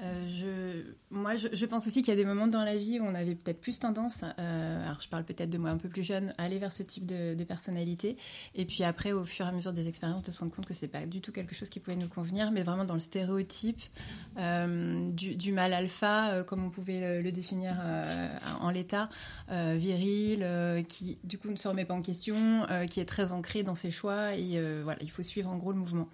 Euh, 0.00 0.26
je, 0.28 1.14
moi, 1.14 1.34
je, 1.36 1.66
pense 1.66 1.86
aussi 1.86 2.00
qu'il 2.00 2.08
y 2.08 2.16
a 2.16 2.16
des 2.16 2.24
moments 2.24 2.46
dans 2.46 2.64
la 2.64 2.78
vie 2.78 3.00
où 3.00 3.04
on 3.04 3.14
avait 3.14 3.34
peut-être 3.34 3.60
plus 3.60 3.78
tendance, 3.78 4.22
alors 4.38 5.00
je 5.02 5.08
parle 5.08 5.24
peut-être 5.24 5.50
de 5.50 5.58
moi 5.58 5.68
un 5.68 5.76
peu 5.76 5.90
plus 5.90 6.02
jeune, 6.02 6.34
à 6.38 6.44
aller 6.44 6.58
vers 6.58 6.72
ce 6.72 6.82
type 6.82 7.04
de, 7.04 7.44
personnalité. 7.44 8.16
Et 8.54 8.64
puis 8.64 8.82
après, 8.82 9.12
au 9.12 9.24
fur 9.24 9.44
et 9.44 9.48
à 9.50 9.52
mesure 9.52 9.74
des 9.74 9.88
expériences, 9.88 10.22
de 10.22 10.30
se 10.30 10.40
rendre 10.40 10.54
compte 10.54 10.64
que 10.64 10.74
c'est 10.74 10.88
pas 10.88 11.04
du 11.04 11.20
tout 11.20 11.32
quelque 11.32 11.54
chose 11.54 11.68
qui 11.68 11.80
pouvait 11.80 11.96
nous 11.96 12.08
convenir, 12.08 12.50
mais 12.50 12.62
vraiment 12.62 12.84
dans 12.84 12.94
le 12.94 13.00
stéréotype 13.00 13.80
du, 14.36 15.52
mal 15.52 15.74
alpha, 15.74 16.44
comme 16.46 16.64
on 16.64 16.70
pouvait 16.70 17.18
le, 17.18 17.22
le 17.22 17.32
définir 17.32 17.74
en 18.60 18.70
l'état, 18.70 19.10
viril, 19.50 20.46
qui 20.88 21.18
du 21.24 21.38
coup 21.42 21.50
ne 21.50 21.56
se 21.56 21.68
remet 21.68 21.84
pas 21.84 21.94
en 21.94 22.02
question, 22.02 22.36
euh, 22.70 22.86
qui 22.86 23.00
est 23.00 23.04
très 23.04 23.32
ancré 23.32 23.62
dans 23.62 23.74
ses 23.74 23.90
choix 23.90 24.34
et 24.34 24.58
euh, 24.58 24.80
voilà, 24.82 24.98
il 25.02 25.10
faut 25.10 25.22
suivre 25.22 25.50
en 25.50 25.56
gros 25.56 25.72
le 25.72 25.78
mouvement. 25.78 26.08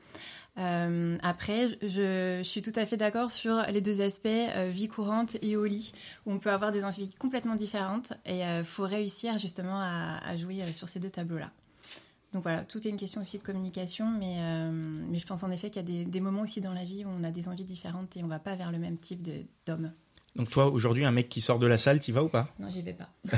Euh, 0.59 1.17
après, 1.23 1.69
je, 1.83 2.41
suis 2.43 2.63
tout 2.63 2.73
à 2.75 2.85
fait 2.85 2.97
d'accord 2.97 3.31
sur 3.31 3.63
les 3.71 3.81
deux 3.81 4.01
aspects, 4.01 4.29
vie 4.71 4.89
courante 4.89 5.37
et 5.41 5.57
au 5.57 5.65
lit, 5.65 5.93
où 6.27 6.33
on 6.33 6.39
peut 6.41 6.51
avoir 6.51 6.73
des 6.73 6.85
envies 6.85 7.11
complètement 7.11 7.55
différentes 7.55 8.13
et 8.27 8.41
il 8.41 8.65
faut 8.65 8.83
réussir 8.83 9.39
justement 9.39 9.79
à, 9.81 10.37
jouer 10.37 10.73
sur 10.73 10.89
ces 10.89 10.99
deux 10.99 11.11
tableaux-là. 11.11 11.53
Donc 12.33 12.43
voilà, 12.43 12.65
tout 12.65 12.85
est 12.87 12.91
une 12.91 12.97
question 12.97 13.21
aussi 13.21 13.39
de 13.39 13.45
communication, 13.45 14.11
mais, 14.11 14.43
mais 15.09 15.21
je 15.21 15.27
pense 15.27 15.45
en 15.45 15.53
effet 15.53 15.71
qu'il 15.71 15.89
y 15.89 16.03
a 16.03 16.05
des, 16.05 16.21
moments 16.21 16.43
aussi 16.43 16.61
dans 16.61 16.75
la 16.75 16.85
vie 16.85 17.05
où 17.05 17.09
on 17.09 17.23
a 17.23 17.31
des 17.31 17.47
envies 17.47 17.65
différentes 17.65 18.17
et 18.17 18.25
on 18.25 18.29
va 18.29 18.41
pas 18.41 18.57
vers 18.57 18.73
le 18.73 18.79
même 18.79 18.99
type 18.99 19.29
d'homme. 19.65 19.93
Donc 20.37 20.51
toi, 20.51 20.67
aujourd'hui, 20.67 21.05
un 21.05 21.11
mec 21.11 21.29
qui 21.29 21.41
sort 21.41 21.59
de 21.59 21.67
la 21.67 21.77
salle, 21.77 21.99
t'y 21.99 22.13
vas 22.13 22.23
ou 22.23 22.29
pas? 22.29 22.49
Non, 22.61 22.69
j'y 22.69 22.83
vais 22.83 22.93
pas. 22.93 23.09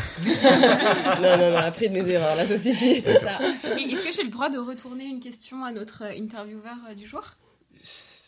non, 1.20 1.36
non, 1.38 1.50
non, 1.52 1.56
après 1.56 1.88
de 1.88 1.94
mes 1.94 2.06
erreurs, 2.08 2.36
là, 2.36 2.46
ça 2.46 2.58
suffit. 2.58 3.00
C'est 3.00 3.20
ça. 3.20 3.38
Et 3.78 3.92
est-ce 3.92 4.06
que 4.08 4.14
j'ai 4.16 4.22
le 4.24 4.28
droit 4.30 4.50
de 4.50 4.58
retourner 4.58 5.04
une 5.06 5.20
question 5.20 5.64
à 5.64 5.72
notre 5.72 6.04
euh, 6.04 6.10
intervieweur 6.20 6.76
euh, 6.90 6.94
du 6.94 7.06
jour? 7.06 7.22
C'est- 7.82 8.20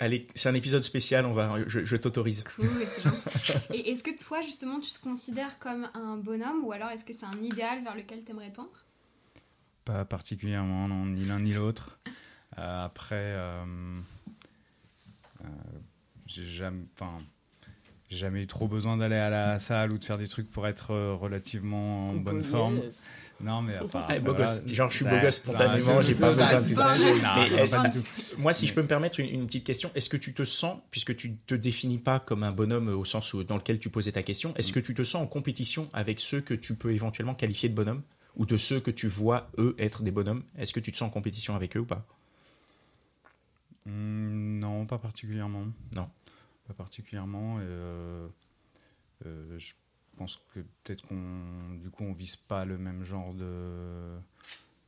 Allez, 0.00 0.26
c'est 0.34 0.48
un 0.50 0.54
épisode 0.54 0.82
spécial, 0.82 1.24
on 1.24 1.32
va, 1.32 1.56
je, 1.66 1.82
je 1.84 1.96
t'autorise. 1.96 2.44
Cool, 2.56 2.68
c'est 2.86 3.02
gentil. 3.02 3.52
Et 3.72 3.90
est-ce 3.92 4.02
que 4.02 4.10
toi, 4.22 4.42
justement, 4.42 4.80
tu 4.80 4.90
te 4.92 5.00
considères 5.00 5.58
comme 5.58 5.88
un 5.94 6.16
bonhomme 6.18 6.62
ou 6.64 6.72
alors 6.72 6.90
est-ce 6.90 7.04
que 7.06 7.14
c'est 7.14 7.24
un 7.24 7.42
idéal 7.42 7.82
vers 7.82 7.94
lequel 7.94 8.22
t'aimerais 8.22 8.50
tendre? 8.52 8.84
Pas 9.86 10.04
particulièrement, 10.04 10.88
non, 10.88 11.06
ni 11.06 11.24
l'un 11.24 11.40
ni 11.40 11.54
l'autre. 11.54 11.98
Euh, 12.58 12.84
après, 12.84 13.14
euh, 13.14 13.64
euh, 15.42 15.48
j'ai 16.26 16.46
jamais, 16.46 16.84
enfin, 16.94 17.22
j'ai 18.08 18.18
jamais 18.18 18.42
eu 18.42 18.46
trop 18.46 18.68
besoin 18.68 18.96
d'aller 18.96 19.16
à 19.16 19.30
la 19.30 19.58
salle 19.58 19.92
ou 19.92 19.98
de 19.98 20.04
faire 20.04 20.18
des 20.18 20.28
trucs 20.28 20.50
pour 20.50 20.66
être 20.66 20.92
euh, 20.92 21.14
relativement 21.14 22.08
en 22.08 22.14
bonne 22.14 22.42
forme. 22.42 22.80
Non, 23.40 23.60
mais 23.60 23.74
Ah, 23.76 24.18
beau 24.18 24.32
voilà, 24.32 24.46
gosse. 24.46 24.72
Genre, 24.72 24.90
je 24.90 24.96
suis 24.96 25.04
beau 25.04 25.18
gosse 25.20 25.36
spontanément, 25.36 26.00
j'ai 26.00 26.14
pas 26.14 26.32
besoin 26.32 26.62
de 26.62 27.92
tout. 27.92 28.38
Moi, 28.38 28.52
si 28.52 28.64
Mais- 28.64 28.68
je 28.68 28.74
peux 28.74 28.82
me 28.82 28.86
permettre 28.86 29.20
une, 29.20 29.26
une 29.26 29.46
petite 29.46 29.64
question, 29.64 29.90
est-ce 29.94 30.08
que 30.08 30.16
tu 30.16 30.32
te 30.32 30.44
sens, 30.44 30.78
puisque 30.90 31.14
tu 31.16 31.36
te 31.46 31.54
définis 31.54 31.98
pas 31.98 32.18
comme 32.18 32.42
un 32.44 32.52
bonhomme 32.52 32.88
au 32.88 33.04
sens 33.04 33.34
où, 33.34 33.44
dans 33.44 33.56
lequel 33.56 33.78
tu 33.78 33.90
posais 33.90 34.12
ta 34.12 34.22
question, 34.22 34.54
est-ce 34.56 34.72
que 34.72 34.80
tu 34.80 34.94
te 34.94 35.02
sens 35.02 35.22
en 35.22 35.26
compétition 35.26 35.88
avec 35.92 36.20
ceux 36.20 36.40
que 36.40 36.54
tu 36.54 36.74
peux 36.76 36.92
éventuellement 36.92 37.34
qualifier 37.34 37.68
de 37.68 37.74
bonhomme? 37.74 38.02
Ou 38.36 38.44
de 38.46 38.56
ceux 38.58 38.80
que 38.80 38.90
tu 38.90 39.08
vois, 39.08 39.50
eux, 39.58 39.74
être 39.78 40.02
des 40.02 40.10
bonhommes? 40.10 40.42
Est-ce 40.58 40.72
que 40.74 40.80
tu 40.80 40.92
te 40.92 40.96
sens 40.96 41.08
en 41.08 41.10
compétition 41.10 41.56
avec 41.56 41.76
eux 41.76 41.80
ou 41.80 41.86
pas? 41.86 42.04
Hmm, 43.86 44.58
non, 44.58 44.84
pas 44.86 44.98
particulièrement. 44.98 45.64
Non. 45.94 46.08
Pas 46.66 46.74
particulièrement. 46.74 47.60
et, 47.60 47.64
euh, 47.64 48.28
euh, 49.24 49.58
je 49.58 49.72
pense 50.16 50.40
que 50.54 50.60
peut-être 50.82 51.06
qu'on 51.06 51.74
du 51.82 51.90
coup 51.90 52.04
on 52.04 52.12
vise 52.12 52.36
pas 52.36 52.64
le 52.64 52.78
même 52.78 53.04
genre 53.04 53.34
de 53.34 54.18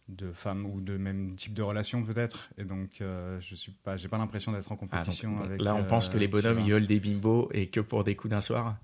de 0.08 0.32
femmes 0.32 0.64
ou 0.64 0.80
de 0.80 0.96
même 0.96 1.34
type 1.36 1.52
de 1.52 1.62
relation 1.62 2.02
peut-être 2.02 2.48
et 2.56 2.64
donc 2.64 3.00
euh, 3.00 3.38
je 3.40 3.54
suis 3.54 3.72
pas 3.72 3.98
j'ai 3.98 4.08
pas 4.08 4.16
l'impression 4.16 4.52
d'être 4.52 4.72
en 4.72 4.76
Ah, 4.76 4.78
donc, 4.78 4.90
compétition 4.90 5.36
avec 5.38 5.60
Là, 5.60 5.74
on 5.74 5.84
pense 5.84 6.08
que 6.08 6.16
les 6.16 6.28
bonhommes, 6.28 6.60
ils 6.60 6.72
veulent 6.72 6.86
des 6.86 6.98
bimbos 6.98 7.50
et 7.52 7.66
que 7.66 7.80
pour 7.80 8.04
des 8.04 8.16
coups 8.16 8.30
d'un 8.30 8.40
soir. 8.40 8.76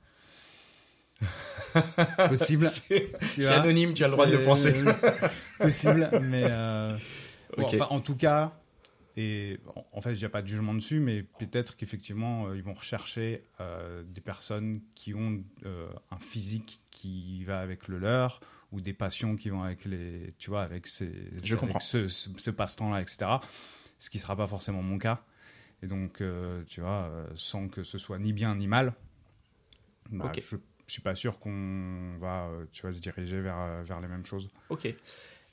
possible 2.28 2.66
C'est 2.66 3.46
anonyme, 3.46 3.94
tu 3.94 4.04
as 4.04 4.08
le 4.08 4.12
droit 4.12 4.26
de 4.26 4.32
le 4.32 4.44
penser. 4.44 4.74
possible 5.58 6.10
mais 6.20 6.44
euh, 6.44 6.94
bon, 7.56 7.64
enfin, 7.64 7.86
en 7.88 8.00
tout 8.00 8.16
cas 8.16 8.52
et 9.16 9.60
en- 9.92 10.00
fait, 10.00 10.12
il 10.14 10.18
n'y 10.18 10.24
a 10.24 10.28
pas 10.28 10.42
de 10.42 10.46
jugement 10.48 10.74
dessus, 10.74 10.98
mais 11.00 11.22
peut-être 11.22 11.76
qu'effectivement, 11.76 12.48
euh, 12.48 12.56
ils 12.56 12.62
vont 12.62 12.74
rechercher 12.74 13.44
euh, 13.60 14.02
des 14.02 14.20
personnes 14.20 14.80
qui 14.94 15.14
ont 15.14 15.42
euh, 15.66 15.88
un 16.10 16.18
physique 16.18 16.80
qui 16.90 17.44
va 17.44 17.60
avec 17.60 17.86
le 17.88 17.98
leur, 17.98 18.40
ou 18.72 18.80
des 18.80 18.92
passions 18.92 19.36
qui 19.36 19.50
vont 19.50 19.62
avec 19.62 19.84
les, 19.84 20.34
tu 20.38 20.50
vois, 20.50 20.62
avec 20.62 20.86
ces, 20.88 21.12
Je 21.42 21.54
avec 21.54 21.60
comprends. 21.60 21.78
ce, 21.78 22.08
ce- 22.08 22.30
ce 22.36 22.50
passe-temps-là, 22.50 23.00
etc. 23.02 23.26
Ce 24.00 24.10
qui 24.10 24.18
sera 24.18 24.34
pas 24.36 24.46
forcément 24.48 24.82
mon 24.82 24.98
cas. 24.98 25.24
Et 25.82 25.86
donc, 25.86 26.22
tu 26.66 26.80
vois, 26.80 27.26
sans 27.36 27.68
que 27.68 27.82
ce 27.84 27.98
soit 27.98 28.18
ni 28.18 28.32
bien 28.32 28.54
ni 28.56 28.66
mal, 28.66 28.94
bah, 30.10 30.24
je, 30.50 30.56
je 30.86 30.92
suis 30.92 31.02
pas 31.02 31.14
sûr 31.14 31.38
qu'on 31.38 32.16
va, 32.18 32.50
tu 32.72 32.82
vois, 32.82 32.92
se 32.92 33.00
diriger 33.00 33.40
vers, 33.40 33.82
vers 33.84 34.00
les 34.00 34.08
mêmes 34.08 34.24
choses. 34.26 34.48
Ok. 34.70 34.88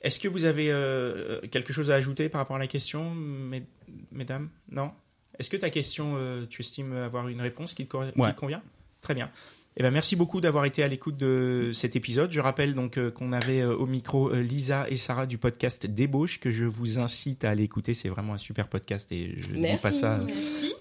Est-ce 0.02 0.18
que 0.20 0.28
vous 0.28 0.44
avez 0.44 0.70
euh, 0.70 1.40
quelque 1.50 1.72
chose 1.72 1.90
à 1.90 1.94
ajouter 1.94 2.28
par 2.28 2.40
rapport 2.40 2.56
à 2.56 2.58
la 2.58 2.66
question, 2.66 3.14
mes- 3.14 3.62
mesdames? 4.10 4.48
Non? 4.70 4.90
Est-ce 5.38 5.48
que 5.48 5.56
ta 5.56 5.70
question, 5.70 6.14
euh, 6.16 6.44
tu 6.50 6.60
estimes 6.60 6.92
avoir 6.96 7.28
une 7.28 7.40
réponse 7.40 7.72
qui 7.74 7.86
te, 7.86 7.90
cor- 7.90 8.12
qui 8.12 8.20
Ouais. 8.20 8.32
te 8.34 8.38
convient? 8.38 8.62
Très 9.00 9.14
bien. 9.14 9.30
Eh 9.78 9.82
ben, 9.82 9.90
merci 9.90 10.16
beaucoup 10.16 10.42
d'avoir 10.42 10.66
été 10.66 10.82
à 10.82 10.88
l'écoute 10.88 11.16
de 11.16 11.70
cet 11.72 11.96
épisode. 11.96 12.30
Je 12.30 12.40
rappelle 12.40 12.74
donc 12.74 12.98
euh, 12.98 13.10
qu'on 13.10 13.32
avait 13.32 13.60
euh, 13.62 13.74
au 13.74 13.86
micro 13.86 14.28
euh, 14.30 14.42
Lisa 14.42 14.84
et 14.90 14.96
Sarah 14.96 15.24
du 15.24 15.38
podcast 15.38 15.86
Débauche 15.86 16.40
que 16.40 16.50
je 16.50 16.66
vous 16.66 16.98
incite 16.98 17.42
à 17.44 17.50
aller 17.50 17.62
écouter. 17.62 17.94
C'est 17.94 18.10
vraiment 18.10 18.34
un 18.34 18.38
super 18.38 18.68
podcast 18.68 19.10
et 19.12 19.34
je 19.38 19.48
ne 19.56 19.66
dis 19.66 19.76
pas 19.80 19.90
ça 19.92 20.16
euh, 20.18 20.24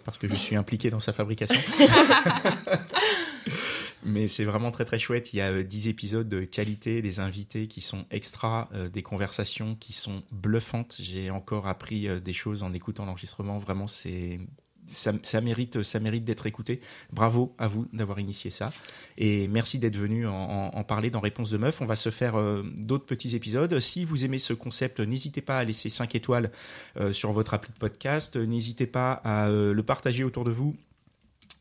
parce 0.04 0.18
que 0.18 0.28
je 0.28 0.36
suis 0.36 0.58
impliqué 0.58 0.90
dans 0.90 1.00
sa 1.00 1.14
fabrication. 1.14 1.56
Mais 4.04 4.28
c'est 4.28 4.44
vraiment 4.44 4.72
très 4.72 4.86
très 4.86 5.00
chouette. 5.00 5.34
Il 5.34 5.38
y 5.38 5.42
a 5.42 5.52
euh, 5.52 5.64
10 5.64 5.88
épisodes 5.88 6.28
de 6.28 6.44
qualité, 6.44 7.02
des 7.02 7.20
invités 7.20 7.68
qui 7.68 7.82
sont 7.82 8.06
extra, 8.12 8.70
euh, 8.74 8.90
des 8.90 9.04
conversations 9.04 9.76
qui 9.76 9.94
sont 9.94 10.24
bluffantes. 10.32 10.96
J'ai 11.00 11.30
encore 11.30 11.68
appris 11.68 12.08
euh, 12.08 12.20
des 12.20 12.34
choses 12.34 12.64
en 12.64 12.74
écoutant 12.74 13.06
l'enregistrement. 13.06 13.60
Vraiment, 13.60 13.88
c'est 13.88 14.40
ça, 14.86 15.42
mérite, 15.42 15.84
ça 15.84 16.00
mérite 16.00 16.24
d'être 16.24 16.46
écouté. 16.46 16.82
Bravo 17.12 17.56
à 17.58 17.68
vous 17.68 17.88
d'avoir 17.94 18.20
initié 18.20 18.52
ça. 18.52 18.72
Et 19.18 19.48
merci 19.48 19.80
d'être 19.80 19.98
venu 19.98 20.28
en, 20.28 20.84
parler 20.84 21.10
dans 21.10 21.20
Réponse 21.20 21.50
de 21.50 21.58
Meuf. 21.58 21.82
On 21.82 21.86
va 21.86 21.96
se 21.96 22.10
faire 22.10 22.36
euh, 22.36 22.64
d'autres 22.78 23.06
petits 23.06 23.36
épisodes. 23.36 23.80
Si 23.80 24.06
vous 24.06 24.26
aimez 24.26 24.38
ce 24.40 24.54
concept, 24.54 25.00
n'hésitez 25.00 25.42
pas 25.42 25.60
à 25.60 25.64
laisser 25.64 25.90
5 25.90 26.16
étoiles 26.16 26.52
euh, 26.98 27.14
sur 27.14 27.32
votre 27.32 27.54
appli 27.54 27.72
de 27.72 27.78
podcast. 27.78 28.36
N'hésitez 28.36 28.88
pas 28.88 29.14
à 29.24 29.48
euh, 29.48 29.74
le 29.74 29.84
partager 29.84 30.24
autour 30.24 30.44
de 30.44 30.52
vous. 30.52 30.76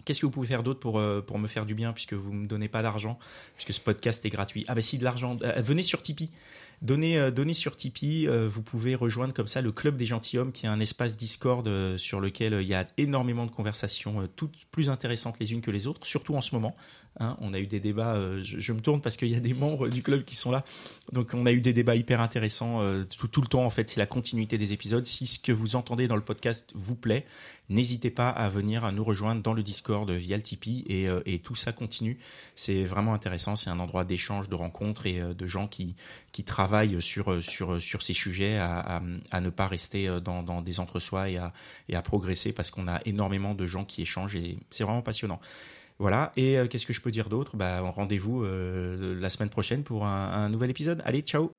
Qu'est-ce 0.04 0.20
que 0.20 0.26
vous 0.26 0.32
pouvez 0.32 0.46
faire 0.46 0.62
d'autre 0.62 0.80
pour, 0.80 0.98
euh, 0.98 1.24
me 1.38 1.48
faire 1.48 1.66
du 1.66 1.74
bien 1.74 1.92
puisque 1.92 2.14
vous 2.14 2.32
me 2.32 2.46
donnez 2.46 2.68
pas 2.68 2.82
d'argent 2.82 3.18
puisque 3.54 3.72
ce 3.72 3.80
podcast 3.80 4.24
est 4.24 4.30
gratuit? 4.30 4.64
Ah 4.68 4.74
ben 4.74 4.82
si 4.82 4.98
de 4.98 5.04
l'argent, 5.04 5.38
euh, 5.42 5.60
venez 5.60 5.82
sur 5.82 6.02
Tipeee. 6.02 6.30
Donnez, 6.82 7.18
euh, 7.18 7.52
sur 7.52 7.76
Tipeee, 7.76 8.26
vous 8.26 8.62
pouvez 8.62 8.94
rejoindre 8.94 9.34
comme 9.34 9.46
ça 9.46 9.60
le 9.60 9.70
Club 9.70 9.96
des 9.96 10.06
Gentilhommes 10.06 10.50
qui 10.50 10.64
est 10.64 10.68
un 10.68 10.80
espace 10.80 11.18
Discord 11.18 11.68
sur 11.98 12.20
lequel 12.20 12.58
il 12.62 12.68
y 12.68 12.74
a 12.74 12.86
énormément 12.96 13.44
de 13.44 13.50
conversations, 13.50 14.28
toutes 14.34 14.64
plus 14.70 14.88
intéressantes 14.88 15.38
les 15.40 15.52
unes 15.52 15.60
que 15.60 15.70
les 15.70 15.86
autres, 15.86 16.06
surtout 16.06 16.36
en 16.36 16.40
ce 16.40 16.54
moment. 16.54 16.74
Hein. 17.20 17.36
on 17.40 17.54
a 17.54 17.58
eu 17.58 17.66
des 17.66 17.80
débats, 17.80 18.14
euh, 18.14 18.42
je, 18.42 18.58
je 18.58 18.72
me 18.72 18.80
tourne 18.80 19.00
parce 19.00 19.16
qu'il 19.16 19.28
y 19.28 19.36
a 19.36 19.40
des 19.40 19.54
membres 19.54 19.88
du 19.88 20.02
club 20.02 20.24
qui 20.24 20.34
sont 20.34 20.50
là, 20.50 20.64
donc 21.12 21.30
on 21.34 21.46
a 21.46 21.52
eu 21.52 21.60
des 21.60 21.72
débats 21.72 21.94
hyper 21.94 22.20
intéressants 22.20 22.80
euh, 22.80 23.04
tout, 23.04 23.28
tout 23.28 23.40
le 23.40 23.46
temps 23.46 23.64
en 23.64 23.70
fait, 23.70 23.88
c'est 23.88 24.00
la 24.00 24.06
continuité 24.06 24.58
des 24.58 24.72
épisodes. 24.72 25.06
Si 25.06 25.26
ce 25.26 25.38
que 25.38 25.52
vous 25.52 25.76
entendez 25.76 26.08
dans 26.08 26.16
le 26.16 26.22
podcast 26.22 26.72
vous 26.74 26.96
plaît, 26.96 27.24
n'hésitez 27.68 28.10
pas 28.10 28.28
à 28.28 28.48
venir 28.48 28.84
à 28.84 28.92
nous 28.92 29.04
rejoindre 29.04 29.42
dans 29.42 29.52
le 29.52 29.62
Discord 29.62 30.10
via 30.10 30.36
le 30.36 30.42
Tipeee 30.42 30.84
et, 30.88 31.08
euh, 31.08 31.20
et 31.24 31.38
tout 31.38 31.54
ça 31.54 31.72
continue. 31.72 32.18
C'est 32.54 32.82
vraiment 32.84 33.14
intéressant, 33.14 33.56
c'est 33.56 33.70
un 33.70 33.78
endroit 33.78 34.04
d'échange, 34.04 34.48
de 34.48 34.56
rencontres 34.56 35.06
et 35.06 35.20
euh, 35.20 35.34
de 35.34 35.46
gens 35.46 35.68
qui, 35.68 35.94
qui 36.32 36.44
travaillent 36.44 37.00
sur, 37.00 37.30
euh, 37.30 37.40
sur, 37.40 37.80
sur 37.80 38.02
ces 38.02 38.14
sujets 38.14 38.56
à, 38.56 38.78
à, 38.78 39.02
à 39.30 39.40
ne 39.40 39.50
pas 39.50 39.66
rester 39.66 40.08
euh, 40.08 40.20
dans, 40.20 40.42
dans 40.42 40.62
des 40.62 40.80
entre-soi 40.80 41.30
et 41.30 41.36
à, 41.36 41.52
et 41.88 41.94
à 41.94 42.02
progresser 42.02 42.52
parce 42.52 42.70
qu'on 42.70 42.88
a 42.88 43.00
énormément 43.04 43.54
de 43.54 43.66
gens 43.66 43.84
qui 43.84 44.02
échangent 44.02 44.36
et 44.36 44.58
c'est 44.70 44.84
vraiment 44.84 45.02
passionnant. 45.02 45.40
Voilà, 46.00 46.32
et 46.34 46.56
euh, 46.56 46.66
qu'est-ce 46.66 46.86
que 46.86 46.94
je 46.94 47.02
peux 47.02 47.10
dire 47.10 47.28
d'autre? 47.28 47.56
Bah, 47.56 47.82
Rendez-vous 47.82 48.42
euh, 48.42 49.20
la 49.20 49.28
semaine 49.28 49.50
prochaine 49.50 49.82
pour 49.82 50.06
un, 50.06 50.32
un 50.32 50.48
nouvel 50.48 50.70
épisode. 50.70 51.02
Allez, 51.04 51.20
ciao 51.20 51.50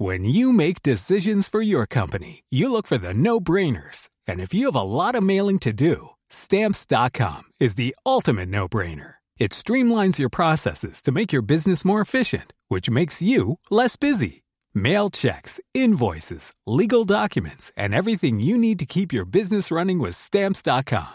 When 0.00 0.24
you 0.24 0.52
make 0.52 0.82
decisions 0.82 1.48
for 1.48 1.60
your 1.60 1.86
company, 1.86 2.42
you 2.50 2.70
look 2.70 2.86
for 2.86 2.98
the 2.98 3.14
no-brainers. 3.14 4.08
And 4.26 4.40
if 4.40 4.52
you 4.52 4.66
have 4.66 4.76
a 4.76 4.82
lot 4.82 5.14
of 5.14 5.22
mailing 5.22 5.58
to 5.60 5.72
do, 5.72 6.10
stamps.com 6.28 7.44
is 7.60 7.74
the 7.76 7.94
ultimate 8.04 8.48
no-brainer. 8.48 9.14
It 9.38 9.52
streamlines 9.52 10.18
your 10.18 10.30
processes 10.30 11.00
to 11.02 11.12
make 11.12 11.32
your 11.32 11.42
business 11.42 11.84
more 11.84 12.00
efficient, 12.00 12.52
which 12.68 12.90
makes 12.90 13.22
you 13.22 13.58
less 13.70 13.96
busy. 13.96 14.42
Mail 14.74 15.10
checks, 15.10 15.60
invoices, 15.74 16.52
legal 16.66 17.04
documents, 17.04 17.72
and 17.76 17.94
everything 17.94 18.40
you 18.40 18.58
need 18.58 18.80
to 18.80 18.86
keep 18.86 19.12
your 19.12 19.24
business 19.24 19.70
running 19.70 20.00
with 20.00 20.16
stamps.com. 20.16 21.14